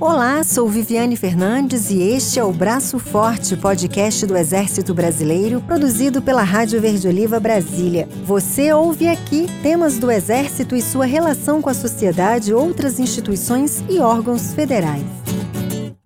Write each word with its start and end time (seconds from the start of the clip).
Olá, 0.00 0.42
sou 0.42 0.68
Viviane 0.68 1.16
Fernandes 1.16 1.88
e 1.88 2.02
este 2.02 2.40
é 2.40 2.44
o 2.44 2.52
Braço 2.52 2.98
Forte, 2.98 3.56
podcast 3.56 4.26
do 4.26 4.36
Exército 4.36 4.92
Brasileiro, 4.92 5.60
produzido 5.60 6.20
pela 6.20 6.42
Rádio 6.42 6.80
Verde 6.80 7.06
Oliva 7.06 7.38
Brasília. 7.38 8.08
Você 8.24 8.72
ouve 8.72 9.06
aqui 9.06 9.46
temas 9.62 9.96
do 9.96 10.10
Exército 10.10 10.74
e 10.74 10.82
sua 10.82 11.06
relação 11.06 11.62
com 11.62 11.70
a 11.70 11.74
sociedade, 11.74 12.52
outras 12.52 12.98
instituições 12.98 13.84
e 13.88 14.00
órgãos 14.00 14.52
federais. 14.52 15.23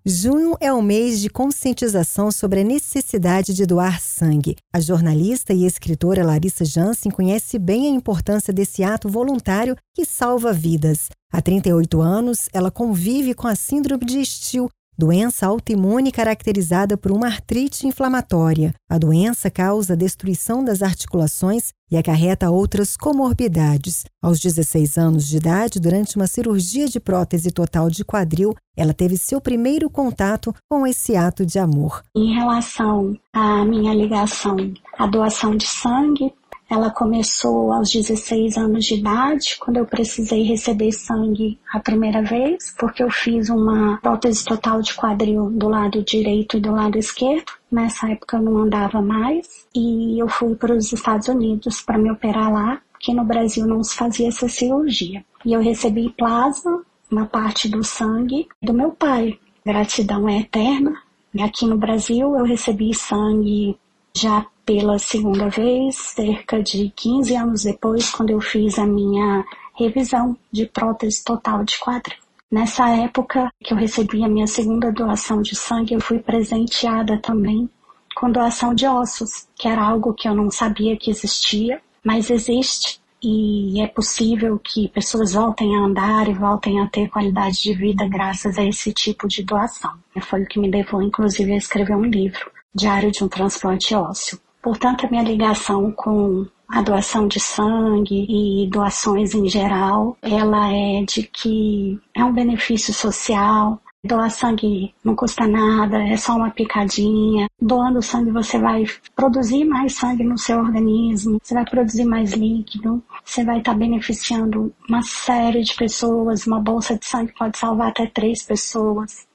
Junho 0.05 0.55
é 0.61 0.71
o 0.71 0.81
mês 0.81 1.19
de 1.19 1.29
conscientização 1.29 2.31
sobre 2.31 2.61
a 2.61 2.63
necessidade 2.63 3.53
de 3.53 3.65
doar 3.65 3.99
sangue. 3.99 4.55
A 4.73 4.79
jornalista 4.79 5.53
e 5.53 5.65
escritora 5.65 6.25
Larissa 6.25 6.63
Jansen 6.63 7.11
conhece 7.11 7.59
bem 7.59 7.85
a 7.87 7.89
importância 7.89 8.53
desse 8.53 8.81
ato 8.81 9.09
voluntário 9.09 9.75
que 9.93 10.05
salva 10.05 10.53
vidas. 10.53 11.09
Há 11.29 11.41
38 11.41 11.99
anos, 11.99 12.47
ela 12.53 12.71
convive 12.71 13.33
com 13.33 13.45
a 13.45 13.55
síndrome 13.55 14.05
de 14.05 14.25
Still, 14.25 14.69
doença 14.99 15.47
autoimune 15.47 16.11
caracterizada 16.11 16.97
por 16.97 17.09
uma 17.09 17.27
artrite 17.27 17.87
inflamatória. 17.87 18.73
A 18.89 18.97
doença 18.97 19.49
causa 19.49 19.95
destruição 19.95 20.61
das 20.61 20.83
articulações 20.83 21.69
e 21.89 21.95
acarreta 21.95 22.51
outras 22.51 22.97
comorbidades. 22.97 24.03
Aos 24.21 24.41
16 24.41 24.97
anos 24.97 25.25
de 25.25 25.37
idade, 25.37 25.79
durante 25.79 26.17
uma 26.17 26.27
cirurgia 26.27 26.85
de 26.89 26.99
prótese 26.99 27.49
total 27.49 27.89
de 27.89 28.03
quadril, 28.03 28.53
ela 28.75 28.93
teve 28.93 29.15
seu 29.15 29.39
primeiro 29.39 29.89
contato 29.89 30.53
com 30.69 30.85
esse 30.85 31.15
ato 31.15 31.45
de 31.45 31.57
amor. 31.57 32.03
Em 32.13 32.35
relação 32.35 33.17
à 33.33 33.63
minha 33.63 33.93
ligação 33.93 34.57
à 34.97 35.07
doação 35.07 35.55
de 35.55 35.65
sangue, 35.65 36.33
ela 36.69 36.91
começou 36.91 37.73
aos 37.73 37.91
16 37.91 38.55
anos 38.55 38.85
de 38.85 38.95
idade, 38.95 39.57
quando 39.59 39.77
eu 39.77 39.85
precisei 39.85 40.43
receber 40.43 40.91
sangue 40.91 41.59
a 41.73 41.79
primeira 41.79 42.21
vez, 42.21 42.75
porque 42.77 43.01
eu 43.01 43.09
fiz 43.09 43.49
uma 43.49 43.97
prótese 43.97 44.45
total 44.45 44.79
de 44.81 44.93
quadril 44.93 45.49
do 45.49 45.67
lado 45.67 46.03
direito 46.03 46.57
e 46.57 46.61
do 46.61 46.71
lado 46.71 46.97
esquerdo. 46.97 47.51
Nessa 47.71 48.11
época 48.11 48.37
eu 48.37 48.43
não 48.43 48.57
andava 48.59 49.01
mais 49.01 49.67
e 49.75 50.21
eu 50.21 50.29
fui 50.29 50.55
para 50.55 50.75
os 50.75 50.93
Estados 50.93 51.27
Unidos 51.27 51.81
para 51.81 51.97
me 51.97 52.11
operar 52.11 52.53
lá, 52.53 52.81
que 52.99 53.13
no 53.13 53.23
Brasil 53.23 53.65
não 53.65 53.83
se 53.83 53.95
fazia 53.95 54.27
essa 54.27 54.47
cirurgia. 54.47 55.25
E 55.43 55.53
eu 55.53 55.61
recebi 55.61 56.13
plasma, 56.17 56.83
uma 57.09 57.25
parte 57.25 57.67
do 57.67 57.83
sangue 57.83 58.47
do 58.61 58.73
meu 58.73 58.91
pai. 58.91 59.39
Gratidão 59.65 60.29
é 60.29 60.41
eterna. 60.41 61.01
Aqui 61.39 61.65
no 61.65 61.77
Brasil 61.77 62.35
eu 62.35 62.43
recebi 62.43 62.93
sangue 62.93 63.77
já 64.15 64.45
pela 64.65 64.99
segunda 64.99 65.49
vez, 65.49 65.95
cerca 65.95 66.61
de 66.61 66.91
15 66.95 67.35
anos 67.35 67.63
depois, 67.63 68.11
quando 68.11 68.29
eu 68.29 68.39
fiz 68.39 68.77
a 68.77 68.85
minha 68.85 69.43
revisão 69.75 70.37
de 70.51 70.65
prótese 70.65 71.23
total 71.23 71.63
de 71.63 71.79
quadril. 71.79 72.17
Nessa 72.51 72.89
época 72.89 73.51
que 73.63 73.73
eu 73.73 73.77
recebi 73.77 74.23
a 74.23 74.27
minha 74.27 74.47
segunda 74.47 74.91
doação 74.91 75.41
de 75.41 75.55
sangue, 75.55 75.93
eu 75.93 76.01
fui 76.01 76.19
presenteada 76.19 77.19
também 77.19 77.69
com 78.15 78.31
doação 78.31 78.73
de 78.73 78.85
ossos, 78.85 79.47
que 79.55 79.67
era 79.67 79.81
algo 79.81 80.13
que 80.13 80.27
eu 80.27 80.35
não 80.35 80.51
sabia 80.51 80.97
que 80.97 81.09
existia, 81.09 81.81
mas 82.03 82.29
existe 82.29 82.99
e 83.21 83.81
é 83.81 83.87
possível 83.87 84.59
que 84.59 84.87
pessoas 84.89 85.33
voltem 85.33 85.75
a 85.75 85.79
andar 85.79 86.27
e 86.29 86.33
voltem 86.33 86.79
a 86.79 86.87
ter 86.87 87.09
qualidade 87.09 87.59
de 87.59 87.73
vida 87.73 88.07
graças 88.07 88.57
a 88.57 88.63
esse 88.63 88.93
tipo 88.93 89.27
de 89.27 89.43
doação. 89.43 89.91
Foi 90.21 90.43
o 90.43 90.47
que 90.47 90.59
me 90.59 90.69
levou, 90.69 91.01
inclusive, 91.01 91.53
a 91.53 91.57
escrever 91.57 91.95
um 91.95 92.05
livro, 92.05 92.49
Diário 92.73 93.11
de 93.11 93.23
um 93.23 93.27
Transplante 93.27 93.95
Ósseo. 93.95 94.39
Portanto, 94.61 95.05
a 95.05 95.09
minha 95.09 95.23
ligação 95.23 95.91
com 95.91 96.45
a 96.67 96.81
doação 96.81 97.27
de 97.27 97.39
sangue 97.39 98.25
e 98.29 98.69
doações 98.69 99.33
em 99.33 99.49
geral, 99.49 100.15
ela 100.21 100.71
é 100.71 101.03
de 101.03 101.23
que 101.23 101.99
é 102.13 102.23
um 102.23 102.31
benefício 102.31 102.93
social. 102.93 103.81
Doar 104.01 104.31
sangue 104.31 104.93
não 105.03 105.13
custa 105.13 105.45
nada, 105.45 106.01
é 106.01 106.15
só 106.15 106.35
uma 106.35 106.51
picadinha. 106.51 107.49
Doando 107.59 108.01
sangue 108.01 108.31
você 108.31 108.57
vai 108.57 108.85
produzir 109.13 109.65
mais 109.65 109.95
sangue 109.95 110.23
no 110.23 110.37
seu 110.37 110.59
organismo, 110.59 111.37
você 111.43 111.53
vai 111.53 111.65
produzir 111.65 112.05
mais 112.05 112.31
líquido, 112.31 113.03
você 113.25 113.43
vai 113.43 113.57
estar 113.57 113.73
beneficiando 113.73 114.73
uma 114.87 115.01
série 115.01 115.63
de 115.63 115.75
pessoas. 115.75 116.47
Uma 116.47 116.61
bolsa 116.61 116.97
de 116.97 117.05
sangue 117.05 117.33
pode 117.37 117.57
salvar 117.57 117.89
até 117.89 118.05
três 118.05 118.41
pessoas. 118.43 119.27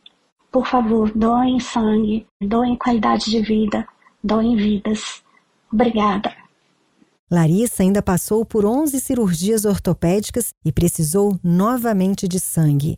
Por 0.54 0.68
favor, 0.68 1.10
doem 1.16 1.58
sangue, 1.58 2.28
doem 2.40 2.76
qualidade 2.76 3.28
de 3.28 3.40
vida, 3.40 3.84
doem 4.22 4.54
vidas. 4.54 5.20
Obrigada. 5.72 6.32
Larissa 7.28 7.82
ainda 7.82 8.00
passou 8.00 8.44
por 8.44 8.64
11 8.64 9.00
cirurgias 9.00 9.64
ortopédicas 9.64 10.54
e 10.64 10.70
precisou 10.70 11.36
novamente 11.42 12.28
de 12.28 12.38
sangue. 12.38 12.94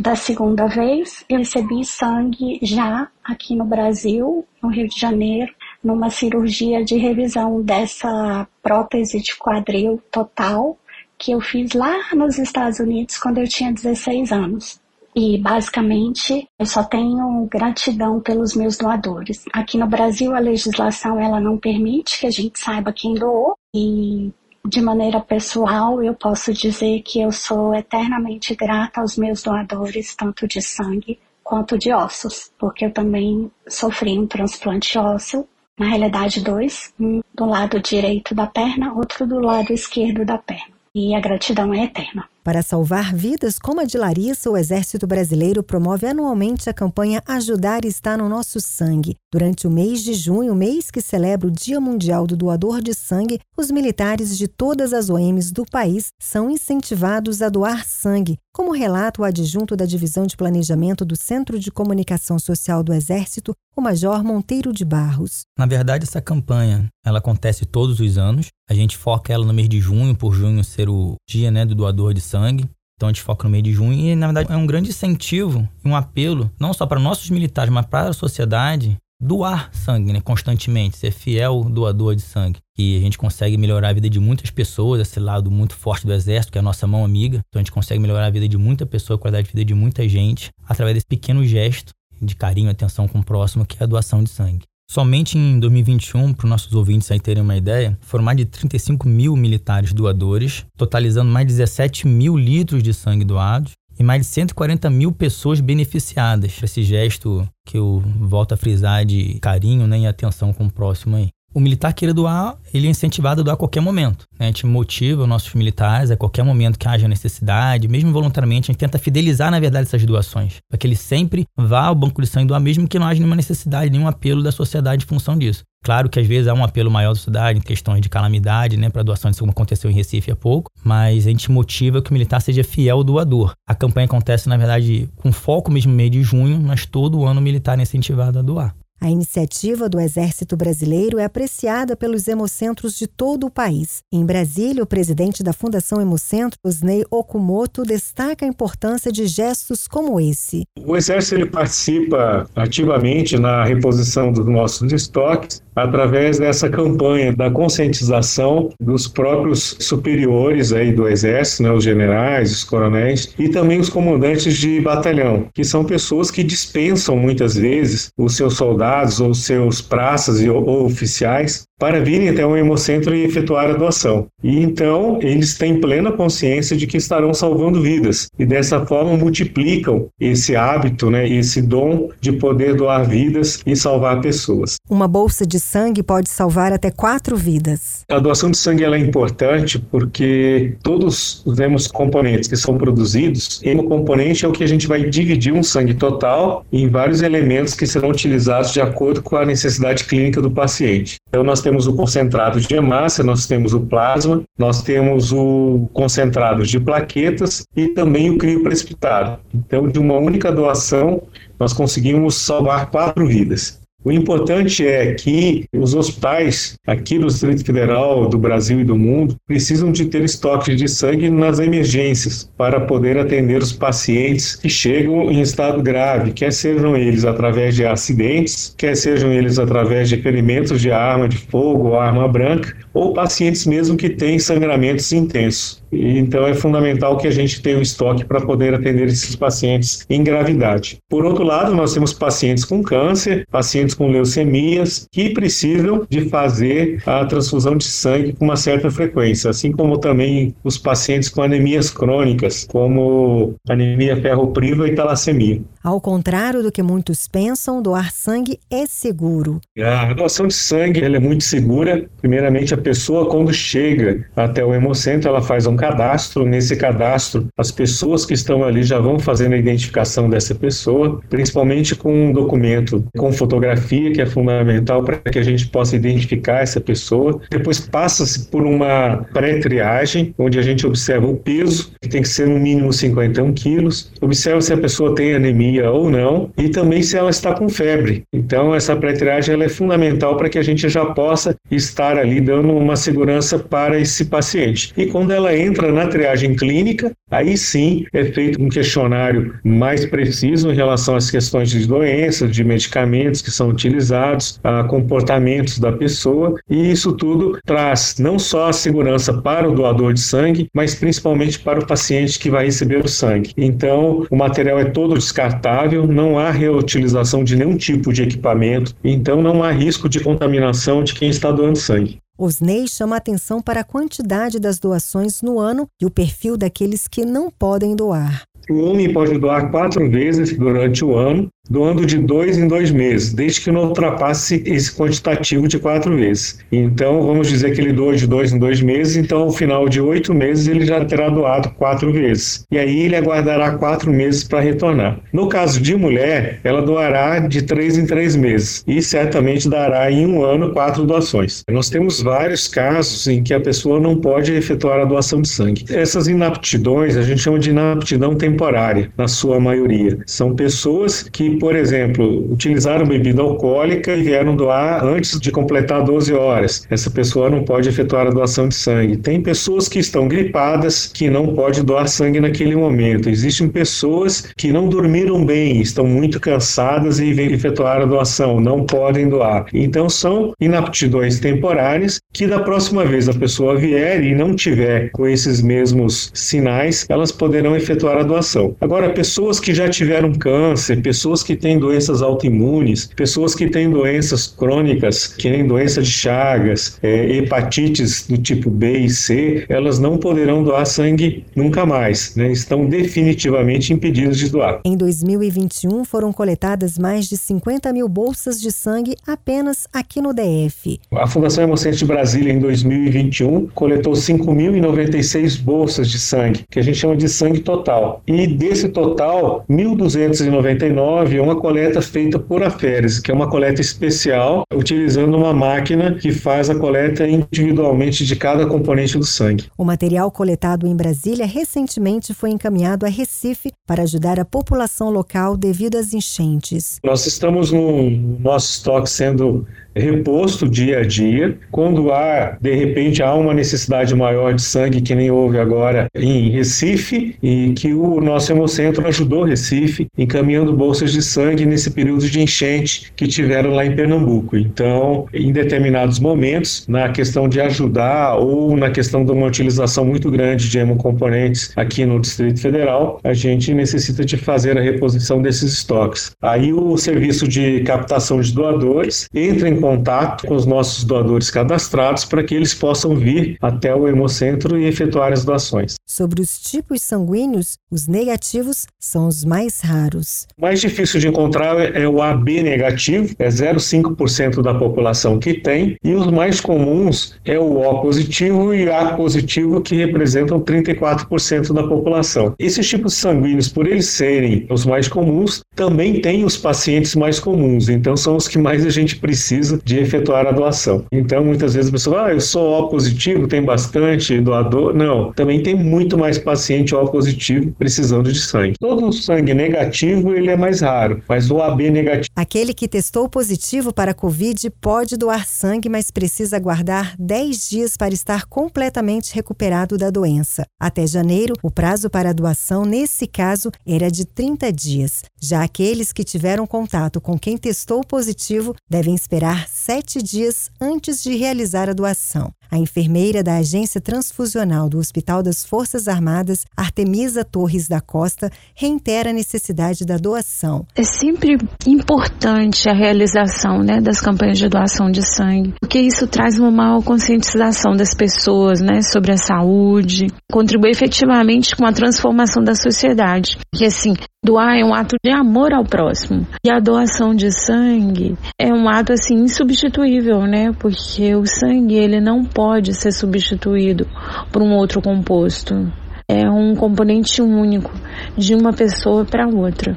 Da 0.00 0.16
segunda 0.16 0.66
vez, 0.66 1.26
eu 1.28 1.36
recebi 1.36 1.84
sangue 1.84 2.58
já 2.62 3.10
aqui 3.22 3.54
no 3.54 3.66
Brasil, 3.66 4.46
no 4.62 4.70
Rio 4.70 4.88
de 4.88 4.98
Janeiro, 4.98 5.52
numa 5.82 6.08
cirurgia 6.08 6.82
de 6.82 6.96
revisão 6.96 7.60
dessa 7.60 8.48
prótese 8.62 9.20
de 9.20 9.36
quadril 9.36 10.02
total 10.10 10.78
que 11.18 11.32
eu 11.32 11.40
fiz 11.42 11.74
lá 11.74 12.14
nos 12.14 12.38
Estados 12.38 12.80
Unidos 12.80 13.18
quando 13.18 13.42
eu 13.42 13.46
tinha 13.46 13.70
16 13.70 14.32
anos. 14.32 14.82
E 15.16 15.38
basicamente 15.38 16.48
eu 16.58 16.66
só 16.66 16.82
tenho 16.82 17.46
gratidão 17.50 18.20
pelos 18.20 18.54
meus 18.54 18.76
doadores. 18.76 19.44
Aqui 19.52 19.78
no 19.78 19.86
Brasil 19.86 20.34
a 20.34 20.40
legislação 20.40 21.20
ela 21.20 21.40
não 21.40 21.56
permite 21.56 22.18
que 22.18 22.26
a 22.26 22.30
gente 22.30 22.58
saiba 22.58 22.92
quem 22.92 23.14
doou 23.14 23.54
e 23.74 24.32
de 24.66 24.80
maneira 24.80 25.20
pessoal 25.20 26.02
eu 26.02 26.14
posso 26.14 26.52
dizer 26.52 27.02
que 27.02 27.20
eu 27.20 27.30
sou 27.30 27.74
eternamente 27.74 28.54
grata 28.56 29.00
aos 29.00 29.16
meus 29.16 29.42
doadores, 29.42 30.16
tanto 30.16 30.48
de 30.48 30.60
sangue 30.60 31.18
quanto 31.44 31.78
de 31.78 31.92
ossos, 31.92 32.50
porque 32.58 32.86
eu 32.86 32.90
também 32.90 33.50
sofri 33.68 34.18
um 34.18 34.26
transplante 34.26 34.98
ósseo, 34.98 35.46
na 35.78 35.86
realidade 35.86 36.42
dois, 36.42 36.94
um 36.98 37.20
do 37.34 37.44
lado 37.44 37.78
direito 37.80 38.34
da 38.34 38.46
perna, 38.46 38.94
outro 38.94 39.26
do 39.26 39.38
lado 39.38 39.72
esquerdo 39.72 40.24
da 40.24 40.38
perna. 40.38 40.74
E 40.94 41.14
a 41.14 41.20
gratidão 41.20 41.74
é 41.74 41.84
eterna. 41.84 42.28
Para 42.44 42.62
salvar 42.62 43.14
vidas 43.14 43.58
como 43.58 43.80
a 43.80 43.84
de 43.84 43.96
Larissa, 43.96 44.50
o 44.50 44.56
Exército 44.58 45.06
Brasileiro 45.06 45.62
promove 45.62 46.06
anualmente 46.06 46.68
a 46.68 46.74
campanha 46.74 47.22
Ajudar 47.26 47.86
está 47.86 48.18
no 48.18 48.28
nosso 48.28 48.60
sangue. 48.60 49.16
Durante 49.32 49.66
o 49.66 49.70
mês 49.70 50.02
de 50.02 50.12
junho, 50.12 50.54
mês 50.54 50.90
que 50.90 51.00
celebra 51.00 51.48
o 51.48 51.50
Dia 51.50 51.80
Mundial 51.80 52.26
do 52.26 52.36
Doador 52.36 52.82
de 52.82 52.92
Sangue, 52.92 53.40
os 53.56 53.70
militares 53.70 54.36
de 54.36 54.46
todas 54.46 54.92
as 54.92 55.08
OMs 55.08 55.54
do 55.54 55.64
país 55.64 56.08
são 56.20 56.50
incentivados 56.50 57.40
a 57.40 57.48
doar 57.48 57.86
sangue, 57.86 58.38
como 58.54 58.70
relata 58.70 59.20
o 59.20 59.24
adjunto 59.24 59.74
da 59.74 59.84
Divisão 59.84 60.28
de 60.28 60.36
Planejamento 60.36 61.04
do 61.04 61.16
Centro 61.16 61.58
de 61.58 61.72
Comunicação 61.72 62.38
Social 62.38 62.84
do 62.84 62.94
Exército, 62.94 63.52
o 63.76 63.80
Major 63.80 64.22
Monteiro 64.22 64.72
de 64.72 64.84
Barros. 64.84 65.42
Na 65.58 65.66
verdade, 65.66 66.04
essa 66.04 66.22
campanha 66.22 66.86
ela 67.04 67.18
acontece 67.18 67.66
todos 67.66 67.98
os 67.98 68.16
anos. 68.16 68.46
A 68.70 68.74
gente 68.74 68.96
foca 68.96 69.32
ela 69.32 69.44
no 69.44 69.52
mês 69.52 69.68
de 69.68 69.80
junho, 69.80 70.14
por 70.14 70.32
junho 70.32 70.62
ser 70.62 70.88
o 70.88 71.16
dia 71.28 71.50
né, 71.50 71.66
do 71.66 71.74
doador 71.74 72.14
de 72.14 72.20
sangue. 72.20 72.64
Então 72.96 73.08
a 73.08 73.12
gente 73.12 73.22
foca 73.22 73.42
no 73.42 73.50
mês 73.50 73.64
de 73.64 73.72
junho 73.72 73.92
e, 73.92 74.14
na 74.14 74.28
verdade, 74.28 74.52
é 74.52 74.56
um 74.56 74.66
grande 74.66 74.90
incentivo 74.90 75.68
e 75.84 75.88
um 75.88 75.96
apelo, 75.96 76.48
não 76.56 76.72
só 76.72 76.86
para 76.86 77.00
nossos 77.00 77.28
militares, 77.30 77.74
mas 77.74 77.86
para 77.86 78.10
a 78.10 78.12
sociedade, 78.12 78.96
doar 79.20 79.70
sangue 79.72 80.12
né, 80.12 80.20
constantemente, 80.20 80.98
ser 80.98 81.10
fiel 81.10 81.64
doador 81.64 82.14
de 82.14 82.22
sangue. 82.22 82.60
E 82.76 82.96
a 82.96 83.00
gente 83.00 83.16
consegue 83.16 83.56
melhorar 83.56 83.90
a 83.90 83.92
vida 83.92 84.10
de 84.10 84.18
muitas 84.18 84.50
pessoas, 84.50 85.00
esse 85.00 85.20
lado 85.20 85.50
muito 85.50 85.74
forte 85.74 86.06
do 86.06 86.12
Exército, 86.12 86.52
que 86.52 86.58
é 86.58 86.60
a 86.60 86.62
nossa 86.62 86.86
mão 86.86 87.04
amiga. 87.04 87.40
Então 87.48 87.60
a 87.60 87.62
gente 87.62 87.72
consegue 87.72 88.00
melhorar 88.00 88.26
a 88.26 88.30
vida 88.30 88.48
de 88.48 88.58
muita 88.58 88.84
pessoa, 88.84 89.16
a 89.16 89.20
qualidade 89.20 89.46
de 89.46 89.52
vida 89.52 89.64
de 89.64 89.74
muita 89.74 90.08
gente, 90.08 90.50
através 90.66 90.94
desse 90.94 91.06
pequeno 91.06 91.44
gesto 91.44 91.92
de 92.20 92.34
carinho 92.34 92.70
atenção 92.70 93.06
com 93.08 93.18
o 93.18 93.24
próximo, 93.24 93.66
que 93.66 93.76
é 93.80 93.84
a 93.84 93.86
doação 93.86 94.22
de 94.22 94.30
sangue. 94.30 94.64
Somente 94.90 95.38
em 95.38 95.58
2021, 95.58 96.34
para 96.34 96.44
os 96.44 96.50
nossos 96.50 96.72
ouvintes 96.74 97.10
aí 97.10 97.18
terem 97.18 97.42
uma 97.42 97.56
ideia, 97.56 97.98
foram 98.02 98.22
mais 98.22 98.36
de 98.36 98.44
35 98.44 99.08
mil 99.08 99.34
militares 99.34 99.92
doadores, 99.92 100.64
totalizando 100.76 101.30
mais 101.30 101.46
de 101.46 101.54
17 101.54 102.06
mil 102.06 102.36
litros 102.36 102.82
de 102.82 102.92
sangue 102.92 103.24
doados 103.24 103.72
e 103.98 104.02
mais 104.02 104.22
de 104.22 104.26
140 104.28 104.90
mil 104.90 105.12
pessoas 105.12 105.60
beneficiadas. 105.60 106.60
Esse 106.62 106.82
gesto 106.82 107.48
que 107.66 107.78
eu 107.78 108.02
volto 108.20 108.52
a 108.52 108.56
frisar 108.56 109.04
de 109.04 109.38
carinho 109.40 109.86
né, 109.86 110.00
e 110.00 110.06
atenção 110.06 110.52
com 110.52 110.66
o 110.66 110.70
próximo 110.70 111.16
aí 111.16 111.30
o 111.54 111.60
militar 111.60 111.92
queira 111.92 112.12
doar, 112.12 112.58
ele 112.72 112.88
é 112.88 112.90
incentivado 112.90 113.40
a 113.40 113.44
doar 113.44 113.54
a 113.54 113.56
qualquer 113.56 113.80
momento. 113.80 114.26
Né? 114.38 114.46
A 114.46 114.48
gente 114.48 114.66
motiva 114.66 115.22
os 115.22 115.28
nossos 115.28 115.54
militares 115.54 116.10
a 116.10 116.16
qualquer 116.16 116.42
momento 116.42 116.78
que 116.78 116.88
haja 116.88 117.06
necessidade, 117.06 117.86
mesmo 117.86 118.12
voluntariamente, 118.12 118.70
a 118.70 118.72
gente 118.72 118.80
tenta 118.80 118.98
fidelizar, 118.98 119.50
na 119.50 119.60
verdade, 119.60 119.86
essas 119.86 120.04
doações. 120.04 120.56
Para 120.68 120.76
que 120.76 120.86
ele 120.86 120.96
sempre 120.96 121.44
vá 121.56 121.86
ao 121.86 121.94
banco 121.94 122.20
de 122.20 122.26
sangue 122.26 122.48
doar, 122.48 122.60
mesmo 122.60 122.88
que 122.88 122.98
não 122.98 123.06
haja 123.06 123.20
nenhuma 123.20 123.36
necessidade, 123.36 123.90
nenhum 123.90 124.08
apelo 124.08 124.42
da 124.42 124.50
sociedade 124.50 125.04
em 125.04 125.06
função 125.06 125.38
disso. 125.38 125.62
Claro 125.84 126.08
que 126.08 126.18
às 126.18 126.26
vezes 126.26 126.48
há 126.48 126.54
um 126.54 126.64
apelo 126.64 126.90
maior 126.90 127.10
da 127.10 127.16
sociedade 127.16 127.58
em 127.58 127.62
questões 127.62 128.00
de 128.00 128.08
calamidade, 128.08 128.76
né, 128.76 128.88
para 128.88 129.02
doações, 129.02 129.38
como 129.38 129.52
aconteceu 129.52 129.90
em 129.90 129.94
Recife 129.94 130.30
há 130.30 130.36
pouco, 130.36 130.70
mas 130.82 131.26
a 131.26 131.30
gente 131.30 131.52
motiva 131.52 132.00
que 132.00 132.10
o 132.10 132.14
militar 132.14 132.40
seja 132.40 132.64
fiel 132.64 132.96
ao 132.96 133.04
doador. 133.04 133.52
A 133.68 133.74
campanha 133.74 134.06
acontece, 134.06 134.48
na 134.48 134.56
verdade, 134.56 135.10
com 135.16 135.30
foco 135.30 135.70
mesmo 135.70 135.92
no 135.92 135.96
mês 135.96 136.10
de 136.10 136.22
junho, 136.22 136.58
mas 136.58 136.86
todo 136.86 137.24
ano 137.26 137.38
o 137.38 137.42
militar 137.42 137.78
é 137.78 137.82
incentivado 137.82 138.38
a 138.38 138.42
doar. 138.42 138.74
A 139.00 139.10
iniciativa 139.10 139.88
do 139.88 140.00
Exército 140.00 140.56
Brasileiro 140.56 141.18
é 141.18 141.24
apreciada 141.24 141.94
pelos 141.94 142.26
hemocentros 142.26 142.96
de 142.96 143.06
todo 143.06 143.46
o 143.46 143.50
país. 143.50 143.98
Em 144.10 144.24
Brasília, 144.24 144.82
o 144.82 144.86
presidente 144.86 145.42
da 145.42 145.52
Fundação 145.52 146.00
Hemocentro, 146.00 146.58
Osnei 146.64 147.04
Okumoto, 147.10 147.82
destaca 147.82 148.46
a 148.46 148.48
importância 148.48 149.12
de 149.12 149.26
gestos 149.26 149.86
como 149.86 150.18
esse. 150.18 150.62
O 150.86 150.96
Exército 150.96 151.34
ele 151.34 151.46
participa 151.46 152.48
ativamente 152.56 153.38
na 153.38 153.64
reposição 153.64 154.32
dos 154.32 154.46
nossos 154.46 154.90
estoques 154.90 155.62
através 155.76 156.38
dessa 156.38 156.70
campanha 156.70 157.34
da 157.34 157.50
conscientização 157.50 158.70
dos 158.80 159.08
próprios 159.08 159.76
superiores 159.80 160.72
aí 160.72 160.92
do 160.92 161.08
Exército, 161.08 161.64
né, 161.64 161.72
os 161.72 161.82
generais, 161.82 162.52
os 162.52 162.64
coronéis 162.64 163.34
e 163.38 163.48
também 163.48 163.80
os 163.80 163.88
comandantes 163.88 164.56
de 164.56 164.80
batalhão, 164.80 165.48
que 165.52 165.64
são 165.64 165.84
pessoas 165.84 166.30
que 166.30 166.44
dispensam 166.44 167.16
muitas 167.16 167.56
vezes 167.56 168.10
os 168.16 168.36
seus 168.36 168.54
soldados 168.54 168.93
ou 169.20 169.34
seus 169.34 169.80
praças 169.80 170.40
ou 170.40 170.84
oficiais 170.84 171.66
para 171.84 172.00
virem 172.00 172.30
até 172.30 172.46
o 172.46 172.56
Hemocentro 172.56 173.14
e 173.14 173.24
efetuar 173.24 173.68
a 173.68 173.74
doação. 173.74 174.26
E 174.42 174.58
então 174.58 175.18
eles 175.20 175.58
têm 175.58 175.82
plena 175.82 176.10
consciência 176.10 176.74
de 176.74 176.86
que 176.86 176.96
estarão 176.96 177.34
salvando 177.34 177.82
vidas 177.82 178.28
e 178.38 178.46
dessa 178.46 178.86
forma 178.86 179.14
multiplicam 179.18 180.08
esse 180.18 180.56
hábito, 180.56 181.10
né, 181.10 181.28
esse 181.28 181.60
dom 181.60 182.08
de 182.22 182.32
poder 182.32 182.74
doar 182.74 183.06
vidas 183.06 183.60
e 183.66 183.76
salvar 183.76 184.22
pessoas. 184.22 184.76
Uma 184.88 185.06
bolsa 185.06 185.44
de 185.44 185.60
sangue 185.60 186.02
pode 186.02 186.30
salvar 186.30 186.72
até 186.72 186.90
quatro 186.90 187.36
vidas. 187.36 188.02
A 188.10 188.18
doação 188.18 188.50
de 188.50 188.56
sangue 188.56 188.82
é 188.82 188.98
importante 188.98 189.78
porque 189.78 190.78
todos 190.82 191.42
os 191.44 191.58
hemocomponentes 191.58 192.48
que 192.48 192.56
são 192.56 192.78
produzidos, 192.78 193.60
hemocomponente 193.62 194.46
é 194.46 194.48
o 194.48 194.52
que 194.52 194.64
a 194.64 194.66
gente 194.66 194.86
vai 194.86 195.02
dividir 195.04 195.52
um 195.52 195.62
sangue 195.62 195.92
total 195.92 196.64
em 196.72 196.88
vários 196.88 197.20
elementos 197.20 197.74
que 197.74 197.86
serão 197.86 198.08
utilizados 198.08 198.72
de 198.72 198.80
acordo 198.80 199.20
com 199.20 199.36
a 199.36 199.44
necessidade 199.44 200.04
clínica 200.04 200.40
do 200.40 200.50
paciente. 200.50 201.16
Então 201.28 201.44
nós 201.44 201.60
temos 201.60 201.73
o 201.86 201.94
concentrado 201.94 202.60
de 202.60 202.74
hemácia, 202.74 203.22
nós 203.22 203.46
temos 203.46 203.74
o 203.74 203.80
plasma, 203.80 204.42
nós 204.58 204.82
temos 204.82 205.32
o 205.32 205.88
concentrado 205.92 206.64
de 206.64 206.80
plaquetas 206.80 207.66
e 207.76 207.88
também 207.88 208.30
o 208.30 208.38
crio 208.38 208.62
precipitado. 208.62 209.38
Então, 209.52 209.88
de 209.88 209.98
uma 209.98 210.14
única 210.14 210.50
doação, 210.50 211.22
nós 211.58 211.72
conseguimos 211.72 212.36
salvar 212.36 212.90
quatro 212.90 213.26
vidas. 213.26 213.83
O 214.04 214.12
importante 214.12 214.86
é 214.86 215.14
que 215.14 215.64
os 215.74 215.94
hospitais 215.94 216.74
aqui 216.86 217.18
do 217.18 217.26
Distrito 217.26 217.64
Federal, 217.64 218.28
do 218.28 218.36
Brasil 218.36 218.78
e 218.80 218.84
do 218.84 218.94
mundo 218.94 219.34
precisam 219.46 219.90
de 219.90 220.04
ter 220.04 220.22
estoque 220.22 220.76
de 220.76 220.86
sangue 220.86 221.30
nas 221.30 221.58
emergências 221.58 222.50
para 222.58 222.80
poder 222.80 223.16
atender 223.16 223.62
os 223.62 223.72
pacientes 223.72 224.56
que 224.56 224.68
chegam 224.68 225.30
em 225.32 225.40
estado 225.40 225.82
grave, 225.82 226.32
quer 226.32 226.52
sejam 226.52 226.94
eles 226.94 227.24
através 227.24 227.76
de 227.76 227.86
acidentes, 227.86 228.74
quer 228.76 228.94
sejam 228.94 229.32
eles 229.32 229.58
através 229.58 230.10
de 230.10 230.20
ferimentos 230.20 230.82
de 230.82 230.90
arma 230.90 231.26
de 231.26 231.38
fogo 231.38 231.88
ou 231.88 231.98
arma 231.98 232.28
branca, 232.28 232.76
ou 232.92 233.14
pacientes 233.14 233.66
mesmo 233.66 233.96
que 233.96 234.10
têm 234.10 234.38
sangramentos 234.38 235.10
intensos. 235.12 235.82
Então 235.90 236.46
é 236.46 236.54
fundamental 236.54 237.16
que 237.16 237.26
a 237.26 237.30
gente 237.30 237.62
tenha 237.62 237.78
um 237.78 237.82
estoque 237.82 238.24
para 238.24 238.40
poder 238.40 238.74
atender 238.74 239.06
esses 239.06 239.36
pacientes 239.36 240.04
em 240.10 240.24
gravidade. 240.24 240.98
Por 241.08 241.24
outro 241.24 241.44
lado, 241.44 241.74
nós 241.74 241.94
temos 241.94 242.12
pacientes 242.12 242.64
com 242.64 242.82
câncer, 242.82 243.46
pacientes 243.50 243.93
com 243.94 244.10
leucemias 244.10 245.06
que 245.10 245.30
precisam 245.30 246.06
de 246.08 246.28
fazer 246.28 247.02
a 247.06 247.24
transfusão 247.24 247.76
de 247.76 247.84
sangue 247.84 248.32
com 248.32 248.44
uma 248.44 248.56
certa 248.56 248.90
frequência, 248.90 249.50
assim 249.50 249.72
como 249.72 249.98
também 249.98 250.54
os 250.62 250.78
pacientes 250.78 251.28
com 251.28 251.42
anemias 251.42 251.90
crônicas, 251.90 252.66
como 252.70 253.54
anemia 253.68 254.20
ferropriva 254.20 254.88
e 254.88 254.94
talassemia. 254.94 255.62
Ao 255.84 256.00
contrário 256.00 256.62
do 256.62 256.72
que 256.72 256.82
muitos 256.82 257.28
pensam, 257.28 257.82
doar 257.82 258.10
sangue 258.10 258.58
é 258.70 258.86
seguro. 258.86 259.60
A 259.78 260.14
doação 260.14 260.46
de 260.46 260.54
sangue 260.54 261.04
é 261.04 261.18
muito 261.18 261.44
segura. 261.44 262.06
Primeiramente, 262.22 262.72
a 262.72 262.78
pessoa, 262.78 263.28
quando 263.28 263.52
chega 263.52 264.26
até 264.34 264.64
o 264.64 264.72
hemocentro, 264.72 265.28
ela 265.28 265.42
faz 265.42 265.66
um 265.66 265.76
cadastro. 265.76 266.46
Nesse 266.46 266.74
cadastro, 266.74 267.48
as 267.58 267.70
pessoas 267.70 268.24
que 268.24 268.32
estão 268.32 268.64
ali 268.64 268.82
já 268.82 268.98
vão 268.98 269.18
fazendo 269.18 269.52
a 269.52 269.58
identificação 269.58 270.30
dessa 270.30 270.54
pessoa, 270.54 271.20
principalmente 271.28 271.94
com 271.94 272.28
um 272.28 272.32
documento 272.32 273.04
com 273.18 273.30
fotografia, 273.30 274.10
que 274.10 274.22
é 274.22 274.26
fundamental 274.26 275.04
para 275.04 275.18
que 275.18 275.38
a 275.38 275.42
gente 275.42 275.66
possa 275.66 275.96
identificar 275.96 276.60
essa 276.60 276.80
pessoa. 276.80 277.42
Depois 277.50 277.78
passa-se 277.78 278.46
por 278.48 278.62
uma 278.62 279.18
pré-triagem, 279.34 280.34
onde 280.38 280.58
a 280.58 280.62
gente 280.62 280.86
observa 280.86 281.26
o 281.26 281.36
peso, 281.36 281.92
que 282.00 282.08
tem 282.08 282.22
que 282.22 282.28
ser 282.28 282.48
no 282.48 282.58
mínimo 282.58 282.90
51 282.90 283.52
quilos. 283.52 284.10
Observa 284.22 284.62
se 284.62 284.72
a 284.72 284.78
pessoa 284.78 285.14
tem 285.14 285.34
anemia 285.34 285.73
ou 285.82 286.10
não, 286.10 286.50
e 286.56 286.68
também 286.68 287.02
se 287.02 287.16
ela 287.16 287.30
está 287.30 287.54
com 287.54 287.68
febre. 287.68 288.24
Então, 288.32 288.74
essa 288.74 288.96
pré-triagem 288.96 289.60
é 289.62 289.68
fundamental 289.68 290.36
para 290.36 290.48
que 290.48 290.58
a 290.58 290.62
gente 290.62 290.88
já 290.88 291.06
possa 291.06 291.56
estar 291.70 292.18
ali 292.18 292.40
dando 292.40 292.72
uma 292.72 292.96
segurança 292.96 293.58
para 293.58 293.98
esse 293.98 294.26
paciente. 294.26 294.92
E 294.96 295.06
quando 295.06 295.32
ela 295.32 295.56
entra 295.56 295.90
na 295.92 296.06
triagem 296.06 296.54
clínica, 296.54 297.12
aí 297.30 297.56
sim 297.56 298.04
é 298.12 298.24
feito 298.24 298.62
um 298.62 298.68
questionário 298.68 299.54
mais 299.64 300.04
preciso 300.06 300.70
em 300.70 300.74
relação 300.74 301.16
às 301.16 301.30
questões 301.30 301.70
de 301.70 301.86
doenças, 301.86 302.50
de 302.50 302.62
medicamentos 302.64 303.42
que 303.42 303.50
são 303.50 303.68
utilizados, 303.68 304.60
a 304.62 304.84
comportamentos 304.84 305.78
da 305.78 305.92
pessoa, 305.92 306.54
e 306.68 306.90
isso 306.90 307.12
tudo 307.12 307.58
traz 307.64 308.16
não 308.18 308.38
só 308.38 308.68
a 308.68 308.72
segurança 308.72 309.32
para 309.32 309.68
o 309.68 309.74
doador 309.74 310.12
de 310.12 310.20
sangue, 310.20 310.68
mas 310.74 310.94
principalmente 310.94 311.58
para 311.58 311.80
o 311.80 311.86
paciente 311.86 312.38
que 312.38 312.50
vai 312.50 312.66
receber 312.66 313.04
o 313.04 313.08
sangue. 313.08 313.52
Então, 313.56 314.26
o 314.30 314.36
material 314.36 314.78
é 314.78 314.84
todo 314.84 315.14
descartado 315.14 315.63
descartável, 315.64 316.06
não 316.06 316.38
há 316.38 316.50
reutilização 316.50 317.42
de 317.42 317.56
nenhum 317.56 317.76
tipo 317.76 318.12
de 318.12 318.22
equipamento, 318.22 318.94
então 319.02 319.42
não 319.42 319.62
há 319.62 319.72
risco 319.72 320.08
de 320.08 320.20
contaminação 320.20 321.02
de 321.02 321.14
quem 321.14 321.30
está 321.30 321.50
doando 321.50 321.78
sangue. 321.78 322.18
Osney 322.36 322.86
chama 322.86 323.16
atenção 323.16 323.62
para 323.62 323.80
a 323.80 323.84
quantidade 323.84 324.58
das 324.58 324.78
doações 324.78 325.40
no 325.40 325.58
ano 325.58 325.86
e 326.00 326.04
o 326.04 326.10
perfil 326.10 326.56
daqueles 326.56 327.08
que 327.08 327.24
não 327.24 327.50
podem 327.50 327.96
doar. 327.96 328.42
O 328.68 328.80
homem 328.80 329.12
pode 329.12 329.38
doar 329.38 329.70
quatro 329.70 330.10
vezes 330.10 330.56
durante 330.56 331.04
o 331.04 331.16
ano 331.16 331.48
doando 331.68 332.04
de 332.04 332.18
dois 332.18 332.58
em 332.58 332.68
dois 332.68 332.90
meses, 332.90 333.32
desde 333.32 333.60
que 333.60 333.70
não 333.70 333.86
ultrapasse 333.86 334.62
esse 334.66 334.94
quantitativo 334.94 335.66
de 335.66 335.78
quatro 335.78 336.14
vezes. 336.16 336.58
Então, 336.70 337.22
vamos 337.22 337.48
dizer 337.48 337.74
que 337.74 337.80
ele 337.80 337.92
doa 337.92 338.14
de 338.14 338.26
dois 338.26 338.52
em 338.52 338.58
dois 338.58 338.80
meses, 338.80 339.16
então, 339.16 339.42
ao 339.42 339.50
final 339.50 339.88
de 339.88 340.00
oito 340.00 340.34
meses, 340.34 340.68
ele 340.68 340.84
já 340.84 341.04
terá 341.04 341.28
doado 341.28 341.70
quatro 341.70 342.12
vezes. 342.12 342.64
E 342.70 342.78
aí 342.78 343.00
ele 343.00 343.16
aguardará 343.16 343.72
quatro 343.78 344.12
meses 344.12 344.44
para 344.44 344.60
retornar. 344.60 345.20
No 345.32 345.48
caso 345.48 345.80
de 345.80 345.96
mulher, 345.96 346.60
ela 346.62 346.82
doará 346.82 347.38
de 347.38 347.62
três 347.62 347.96
em 347.96 348.06
três 348.06 348.36
meses 348.36 348.84
e 348.86 349.00
certamente 349.00 349.68
dará 349.68 350.10
em 350.10 350.26
um 350.26 350.44
ano 350.44 350.72
quatro 350.72 351.04
doações. 351.04 351.62
Nós 351.70 351.88
temos 351.88 352.20
vários 352.20 352.68
casos 352.68 353.26
em 353.26 353.42
que 353.42 353.54
a 353.54 353.60
pessoa 353.60 353.98
não 353.98 354.16
pode 354.16 354.52
efetuar 354.52 355.00
a 355.00 355.04
doação 355.04 355.40
de 355.40 355.48
sangue. 355.48 355.84
Essas 355.88 356.28
inaptidões 356.28 357.16
a 357.16 357.22
gente 357.22 357.40
chama 357.40 357.58
de 357.58 357.70
inaptidão 357.70 358.34
temporária, 358.34 359.10
na 359.16 359.28
sua 359.28 359.58
maioria. 359.58 360.18
São 360.26 360.54
pessoas 360.54 361.22
que 361.22 361.53
por 361.54 361.74
exemplo, 361.76 362.50
utilizaram 362.52 363.06
bebida 363.06 363.42
alcoólica 363.42 364.14
e 364.14 364.22
vieram 364.22 364.56
doar 364.56 365.04
antes 365.04 365.38
de 365.38 365.50
completar 365.50 366.02
12 366.02 366.32
horas. 366.32 366.86
Essa 366.90 367.10
pessoa 367.10 367.50
não 367.50 367.62
pode 367.62 367.88
efetuar 367.88 368.26
a 368.26 368.30
doação 368.30 368.68
de 368.68 368.74
sangue. 368.74 369.16
Tem 369.16 369.40
pessoas 369.40 369.88
que 369.88 369.98
estão 369.98 370.28
gripadas 370.28 371.10
que 371.12 371.28
não 371.30 371.54
pode 371.54 371.82
doar 371.82 372.08
sangue 372.08 372.40
naquele 372.40 372.74
momento. 372.74 373.28
Existem 373.28 373.68
pessoas 373.68 374.52
que 374.56 374.72
não 374.72 374.88
dormiram 374.88 375.44
bem, 375.44 375.80
estão 375.80 376.06
muito 376.06 376.40
cansadas 376.40 377.18
e 377.18 377.32
vêm 377.32 377.52
efetuar 377.52 378.02
a 378.02 378.04
doação, 378.04 378.60
não 378.60 378.84
podem 378.84 379.28
doar. 379.28 379.66
Então 379.72 380.08
são 380.08 380.52
inaptidões 380.60 381.38
temporárias 381.38 382.20
que 382.32 382.46
da 382.46 382.60
próxima 382.60 383.04
vez 383.04 383.28
a 383.28 383.34
pessoa 383.34 383.76
vier 383.76 384.22
e 384.22 384.34
não 384.34 384.54
tiver 384.54 385.10
com 385.10 385.26
esses 385.26 385.62
mesmos 385.62 386.30
sinais, 386.34 387.06
elas 387.08 387.30
poderão 387.30 387.76
efetuar 387.76 388.18
a 388.18 388.22
doação. 388.22 388.76
Agora, 388.80 389.10
pessoas 389.10 389.60
que 389.60 389.72
já 389.72 389.88
tiveram 389.88 390.32
câncer, 390.32 391.00
pessoas 391.00 391.42
que 391.44 391.54
têm 391.56 391.78
doenças 391.78 392.22
autoimunes, 392.22 393.10
pessoas 393.14 393.54
que 393.54 393.68
têm 393.68 393.90
doenças 393.90 394.46
crônicas, 394.46 395.26
que 395.26 395.50
nem 395.50 395.66
doença 395.66 396.02
de 396.02 396.10
Chagas, 396.10 396.98
é, 397.02 397.36
hepatites 397.36 398.26
do 398.26 398.38
tipo 398.38 398.70
B 398.70 398.98
e 398.98 399.10
C, 399.10 399.64
elas 399.68 399.98
não 399.98 400.16
poderão 400.16 400.62
doar 400.62 400.86
sangue 400.86 401.44
nunca 401.54 401.84
mais, 401.84 402.34
né? 402.36 402.50
estão 402.50 402.86
definitivamente 402.86 403.92
impedidas 403.92 404.38
de 404.38 404.48
doar. 404.48 404.80
Em 404.84 404.96
2021, 404.96 406.04
foram 406.04 406.32
coletadas 406.32 406.98
mais 406.98 407.28
de 407.28 407.36
50 407.36 407.92
mil 407.92 408.08
bolsas 408.08 408.60
de 408.60 408.72
sangue 408.72 409.16
apenas 409.26 409.86
aqui 409.92 410.20
no 410.20 410.32
DF. 410.32 411.00
A 411.12 411.26
Fundação 411.26 411.64
Hemocentro 411.64 411.98
de 411.98 412.04
Brasília, 412.04 412.52
em 412.52 412.58
2021, 412.58 413.66
coletou 413.68 414.12
5.096 414.12 415.60
bolsas 415.60 416.08
de 416.08 416.18
sangue, 416.18 416.64
que 416.70 416.78
a 416.78 416.82
gente 416.82 416.98
chama 416.98 417.16
de 417.16 417.28
sangue 417.28 417.60
total. 417.60 418.22
E 418.26 418.46
desse 418.46 418.88
total, 418.88 419.64
1.299 419.68 421.33
2019 421.34 421.36
é 421.36 421.42
uma 421.42 421.56
coleta 421.56 422.00
feita 422.00 422.38
por 422.38 422.62
aférese, 422.62 423.20
que 423.20 423.30
é 423.30 423.34
uma 423.34 423.48
coleta 423.48 423.80
especial, 423.80 424.64
utilizando 424.72 425.36
uma 425.36 425.52
máquina 425.52 426.14
que 426.14 426.32
faz 426.32 426.70
a 426.70 426.74
coleta 426.74 427.26
individualmente 427.26 428.24
de 428.24 428.36
cada 428.36 428.66
componente 428.66 429.18
do 429.18 429.24
sangue. 429.24 429.66
O 429.76 429.84
material 429.84 430.30
coletado 430.30 430.86
em 430.86 430.94
Brasília 430.94 431.46
recentemente 431.46 432.32
foi 432.32 432.50
encaminhado 432.50 433.06
a 433.06 433.08
Recife 433.08 433.72
para 433.86 434.02
ajudar 434.02 434.38
a 434.38 434.44
população 434.44 435.10
local 435.10 435.56
devido 435.56 435.96
às 435.96 436.12
enchentes. 436.12 436.98
Nós 437.04 437.26
estamos 437.26 437.72
no 437.72 438.10
nosso 438.40 438.70
estoque 438.72 439.10
sendo 439.10 439.66
reposto 439.94 440.68
dia 440.68 440.98
a 440.98 441.02
dia. 441.02 441.56
Quando 441.70 442.12
há, 442.12 442.56
de 442.60 442.74
repente, 442.74 443.22
há 443.22 443.34
uma 443.34 443.54
necessidade 443.54 444.14
maior 444.14 444.54
de 444.54 444.62
sangue, 444.62 445.00
que 445.00 445.14
nem 445.14 445.30
houve 445.30 445.58
agora 445.58 446.06
em 446.14 446.50
Recife, 446.50 447.36
e 447.42 447.72
que 447.76 447.92
o 447.92 448.20
nosso 448.20 448.52
Hemocentro 448.52 449.06
ajudou 449.06 449.44
Recife, 449.44 450.06
encaminhando 450.16 450.72
bolsas 450.72 451.12
de 451.12 451.22
sangue 451.22 451.66
nesse 451.66 451.90
período 451.90 452.28
de 452.28 452.40
enchente 452.40 453.12
que 453.16 453.26
tiveram 453.26 453.70
lá 453.70 453.84
em 453.84 453.94
Pernambuco. 453.94 454.56
Então, 454.56 455.26
em 455.32 455.52
determinados 455.52 456.18
momentos, 456.18 456.86
na 456.88 457.08
questão 457.08 457.48
de 457.48 457.60
ajudar 457.60 458.36
ou 458.36 458.76
na 458.76 458.90
questão 458.90 459.24
de 459.24 459.32
uma 459.32 459.46
utilização 459.46 460.04
muito 460.04 460.30
grande 460.30 460.68
de 460.68 460.78
hemocomponentes 460.78 461.72
aqui 461.76 462.04
no 462.04 462.20
Distrito 462.20 462.60
Federal, 462.60 463.20
a 463.22 463.32
gente 463.32 463.72
necessita 463.72 464.24
de 464.24 464.36
fazer 464.36 464.76
a 464.78 464.80
reposição 464.80 465.40
desses 465.40 465.72
estoques. 465.72 466.32
Aí 466.40 466.72
o 466.72 466.96
serviço 466.96 467.46
de 467.46 467.80
captação 467.80 468.40
de 468.40 468.52
doadores 468.52 469.28
entra 469.34 469.68
em 469.68 469.76
contato 469.84 470.46
com 470.46 470.54
os 470.54 470.64
nossos 470.64 471.04
doadores 471.04 471.50
cadastrados 471.50 472.24
para 472.24 472.42
que 472.42 472.54
eles 472.54 472.72
possam 472.72 473.14
vir 473.14 473.58
até 473.60 473.94
o 473.94 474.08
Hemocentro 474.08 474.78
e 474.78 474.86
efetuar 474.86 475.30
as 475.30 475.44
doações. 475.44 475.96
Sobre 476.06 476.40
os 476.40 476.58
tipos 476.58 477.02
sanguíneos, 477.02 477.76
os 477.90 478.08
negativos 478.08 478.86
são 478.98 479.28
os 479.28 479.44
mais 479.44 479.80
raros. 479.80 480.46
O 480.56 480.62
mais 480.62 480.80
difícil 480.80 481.20
de 481.20 481.28
encontrar 481.28 481.94
é 481.94 482.08
o 482.08 482.22
AB 482.22 482.62
negativo, 482.62 483.34
é 483.38 483.48
0,5% 483.48 484.62
da 484.62 484.72
população 484.72 485.38
que 485.38 485.52
tem, 485.52 485.96
e 486.02 486.14
os 486.14 486.28
mais 486.28 486.62
comuns 486.62 487.34
é 487.44 487.58
o 487.58 487.82
O 487.84 488.00
positivo 488.00 488.72
e 488.72 488.88
A 488.88 489.14
positivo, 489.14 489.82
que 489.82 489.96
representam 489.96 490.60
34% 490.60 491.74
da 491.74 491.86
população. 491.86 492.54
Esses 492.58 492.88
tipos 492.88 493.12
sanguíneos, 493.14 493.68
por 493.68 493.86
eles 493.86 494.06
serem 494.06 494.66
os 494.70 494.86
mais 494.86 495.08
comuns, 495.08 495.62
também 495.76 496.22
têm 496.22 496.42
os 496.44 496.56
pacientes 496.56 497.14
mais 497.14 497.38
comuns, 497.38 497.90
então 497.90 498.16
são 498.16 498.36
os 498.36 498.48
que 498.48 498.56
mais 498.56 498.86
a 498.86 498.90
gente 498.90 499.16
precisa 499.16 499.73
de 499.82 499.98
efetuar 499.98 500.46
a 500.46 500.52
doação. 500.52 501.04
Então, 501.10 501.44
muitas 501.44 501.74
vezes 501.74 501.88
a 501.88 501.92
pessoa, 501.92 502.26
ah, 502.26 502.32
eu 502.32 502.40
sou 502.40 502.84
O 502.84 502.88
positivo, 502.88 503.46
tem 503.46 503.62
bastante 503.62 504.40
doador. 504.40 504.94
Não, 504.94 505.32
também 505.32 505.62
tem 505.62 505.74
muito 505.74 506.18
mais 506.18 506.38
paciente 506.38 506.94
O 506.94 507.06
positivo 507.06 507.72
precisando 507.78 508.32
de 508.32 508.40
sangue. 508.40 508.74
Todo 508.78 509.08
o 509.08 509.12
sangue 509.12 509.54
negativo, 509.54 510.34
ele 510.34 510.50
é 510.50 510.56
mais 510.56 510.80
raro, 510.80 511.22
mas 511.28 511.50
o 511.50 511.60
AB 511.60 511.90
negativo. 511.90 512.28
Aquele 512.36 512.74
que 512.74 512.88
testou 512.88 513.28
positivo 513.28 513.92
para 513.92 514.10
a 514.10 514.14
Covid 514.14 514.70
pode 514.80 515.16
doar 515.16 515.46
sangue, 515.46 515.88
mas 515.88 516.10
precisa 516.10 516.56
aguardar 516.56 517.14
10 517.18 517.68
dias 517.68 517.96
para 517.96 518.14
estar 518.14 518.46
completamente 518.46 519.34
recuperado 519.34 519.96
da 519.96 520.10
doença. 520.10 520.64
Até 520.80 521.06
janeiro, 521.06 521.54
o 521.62 521.70
prazo 521.70 522.10
para 522.10 522.30
a 522.30 522.32
doação, 522.32 522.84
nesse 522.84 523.26
caso, 523.26 523.70
era 523.86 524.10
de 524.10 524.24
30 524.24 524.72
dias. 524.72 525.22
Já 525.40 525.62
aqueles 525.62 526.12
que 526.12 526.24
tiveram 526.24 526.66
contato 526.66 527.20
com 527.20 527.38
quem 527.38 527.56
testou 527.56 528.02
positivo 528.02 528.74
devem 528.88 529.14
esperar 529.14 529.63
sete 529.68 530.22
dias 530.22 530.70
antes 530.80 531.22
de 531.22 531.36
realizar 531.36 531.88
a 531.88 531.92
doação. 531.92 532.52
A 532.74 532.76
enfermeira 532.76 533.40
da 533.40 533.58
Agência 533.58 534.00
Transfusional 534.00 534.88
do 534.88 534.98
Hospital 534.98 535.44
das 535.44 535.64
Forças 535.64 536.08
Armadas, 536.08 536.66
Artemisa 536.76 537.44
Torres 537.44 537.86
da 537.86 538.00
Costa, 538.00 538.50
reitera 538.74 539.30
a 539.30 539.32
necessidade 539.32 540.04
da 540.04 540.16
doação. 540.16 540.84
É 540.96 541.04
sempre 541.04 541.56
importante 541.86 542.88
a 542.88 542.92
realização 542.92 543.78
né, 543.78 544.00
das 544.00 544.20
campanhas 544.20 544.58
de 544.58 544.68
doação 544.68 545.08
de 545.08 545.22
sangue, 545.22 545.72
porque 545.80 546.00
isso 546.00 546.26
traz 546.26 546.58
uma 546.58 546.72
maior 546.72 547.00
conscientização 547.04 547.94
das 547.94 548.12
pessoas 548.12 548.80
né, 548.80 549.02
sobre 549.02 549.30
a 549.30 549.36
saúde, 549.36 550.26
contribui 550.50 550.90
efetivamente 550.90 551.76
com 551.76 551.86
a 551.86 551.92
transformação 551.92 552.60
da 552.60 552.74
sociedade. 552.74 553.56
Que 553.72 553.84
assim, 553.84 554.14
doar 554.44 554.76
é 554.76 554.84
um 554.84 554.94
ato 554.94 555.16
de 555.24 555.30
amor 555.30 555.72
ao 555.72 555.84
próximo. 555.84 556.46
E 556.64 556.70
a 556.70 556.78
doação 556.78 557.34
de 557.34 557.50
sangue 557.50 558.36
é 558.60 558.72
um 558.72 558.88
ato 558.88 559.12
assim 559.12 559.36
insubstituível, 559.36 560.42
né? 560.42 560.72
Porque 560.78 561.34
o 561.34 561.46
sangue 561.46 561.94
ele 561.94 562.20
não 562.20 562.44
pode 562.64 562.94
ser 562.94 563.12
substituído 563.12 564.06
por 564.50 564.62
um 564.62 564.72
outro 564.72 565.02
composto. 565.02 565.92
É 566.26 566.48
um 566.48 566.74
componente 566.74 567.42
único 567.42 567.92
de 568.38 568.54
uma 568.54 568.72
pessoa 568.72 569.26
para 569.26 569.46
outra. 569.46 569.94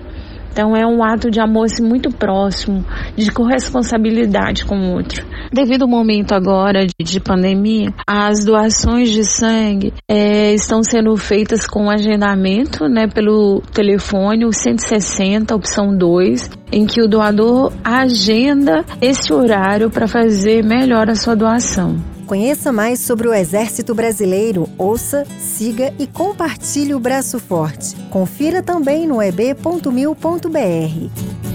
Então 0.51 0.75
é 0.75 0.85
um 0.85 1.01
ato 1.01 1.31
de 1.31 1.39
amor 1.39 1.65
assim, 1.65 1.87
muito 1.87 2.09
próximo, 2.09 2.83
de 3.15 3.31
corresponsabilidade 3.31 4.65
com 4.65 4.75
o 4.75 4.95
outro. 4.95 5.25
Devido 5.53 5.83
ao 5.83 5.87
momento 5.87 6.33
agora 6.33 6.85
de, 6.85 7.05
de 7.05 7.21
pandemia, 7.21 7.93
as 8.05 8.43
doações 8.43 9.11
de 9.11 9.23
sangue 9.23 9.93
é, 10.09 10.53
estão 10.53 10.83
sendo 10.83 11.15
feitas 11.15 11.65
com 11.65 11.89
agendamento 11.89 12.89
né, 12.89 13.07
pelo 13.07 13.61
telefone, 13.71 14.45
o 14.45 14.51
160, 14.51 15.55
opção 15.55 15.95
2, 15.95 16.49
em 16.71 16.85
que 16.85 17.01
o 17.01 17.07
doador 17.07 17.71
agenda 17.81 18.83
esse 18.99 19.31
horário 19.31 19.89
para 19.89 20.05
fazer 20.05 20.65
melhor 20.65 21.09
a 21.09 21.15
sua 21.15 21.33
doação. 21.33 22.16
Conheça 22.27 22.73
mais 22.73 22.99
sobre 22.99 23.29
o 23.29 23.33
Exército 23.33 23.95
Brasileiro, 23.95 24.67
ouça, 24.77 25.25
siga 25.39 25.93
e 25.97 26.05
compartilhe 26.05 26.93
o 26.93 26.99
Braço 26.99 27.39
Forte. 27.39 27.95
Confira 28.09 28.61
também 28.61 29.07
no 29.07 29.21
eb.mil.br. 29.21 31.46